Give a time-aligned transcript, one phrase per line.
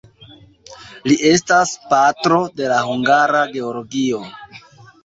[1.11, 4.27] Li estas "patro" de la hungara geologio.